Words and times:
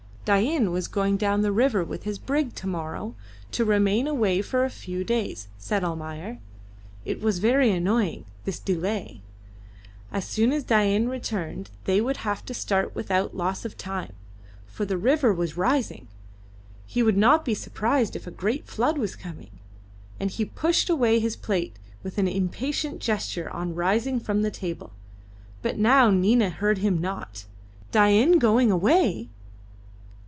Dain 0.23 0.71
was 0.71 0.87
going 0.87 1.17
down 1.17 1.41
the 1.41 1.51
river 1.51 1.83
with 1.83 2.03
his 2.03 2.19
brig 2.19 2.53
to 2.55 2.67
morrow 2.67 3.15
to 3.51 3.65
remain 3.65 4.05
away 4.05 4.43
for 4.43 4.63
a 4.63 4.69
few 4.69 5.03
days, 5.03 5.47
said 5.57 5.83
Almayer. 5.83 6.37
It 7.03 7.21
was 7.21 7.39
very 7.39 7.71
annoying, 7.71 8.25
this 8.45 8.59
delay. 8.59 9.23
As 10.11 10.23
soon 10.23 10.53
as 10.53 10.63
Dain 10.63 11.07
returned 11.07 11.71
they 11.85 11.99
would 11.99 12.17
have 12.17 12.45
to 12.45 12.53
start 12.53 12.93
without 12.93 13.35
loss 13.35 13.65
of 13.65 13.77
time, 13.79 14.13
for 14.67 14.85
the 14.85 14.95
river 14.97 15.33
was 15.33 15.57
rising. 15.57 16.07
He 16.85 17.01
would 17.01 17.17
not 17.17 17.43
be 17.43 17.55
surprised 17.55 18.15
if 18.15 18.27
a 18.27 18.31
great 18.31 18.67
flood 18.67 18.99
was 18.99 19.15
coming. 19.15 19.59
And 20.19 20.29
he 20.29 20.45
pushed 20.45 20.87
away 20.87 21.19
his 21.19 21.35
plate 21.35 21.77
with 22.03 22.19
an 22.19 22.27
impatient 22.27 23.01
gesture 23.01 23.49
on 23.49 23.73
rising 23.73 24.19
from 24.19 24.43
the 24.43 24.51
table. 24.51 24.93
But 25.63 25.79
now 25.79 26.11
Nina 26.11 26.51
heard 26.51 26.77
him 26.77 27.01
not. 27.01 27.47
Dain 27.91 28.37
going 28.37 28.69
away! 28.71 29.29